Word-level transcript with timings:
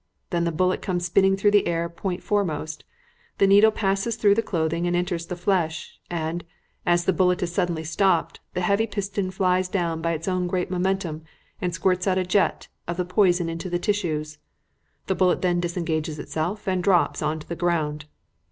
Then 0.31 0.45
the 0.45 0.51
bullet 0.51 0.81
comes 0.81 1.05
spinning 1.05 1.37
through 1.37 1.51
the 1.51 1.67
air 1.67 1.87
point 1.87 2.23
foremost; 2.23 2.83
the 3.37 3.45
needle 3.45 3.69
passes 3.69 4.15
through 4.15 4.33
the 4.33 4.41
clothing 4.41 4.87
and 4.87 4.95
enters 4.95 5.27
the 5.27 5.35
flesh, 5.35 5.99
and, 6.09 6.43
as 6.87 7.05
the 7.05 7.13
bullet 7.13 7.43
is 7.43 7.53
suddenly 7.53 7.83
stopped, 7.83 8.39
the 8.55 8.61
heavy 8.61 8.87
piston 8.87 9.29
flies 9.29 9.69
down 9.69 10.01
by 10.01 10.13
its 10.13 10.27
own 10.27 10.47
great 10.47 10.71
momentum 10.71 11.21
and 11.61 11.71
squirts 11.75 12.07
out 12.07 12.17
a 12.17 12.25
jet 12.25 12.67
of 12.87 12.97
the 12.97 13.05
poison 13.05 13.47
into 13.47 13.69
the 13.69 13.77
tissues. 13.77 14.39
The 15.05 15.13
bullet 15.13 15.43
then 15.43 15.59
disengages 15.59 16.17
itself 16.17 16.67
and 16.67 16.83
drops 16.83 17.21
on 17.21 17.37
to 17.37 17.47
the 17.47 17.55
ground. 17.55 18.05